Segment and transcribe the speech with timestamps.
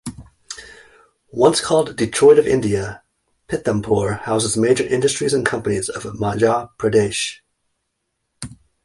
[1.31, 3.03] Once called, 'Detroit of India',
[3.47, 7.41] Pithampur houses major industries and companies of Madhya Pradesh.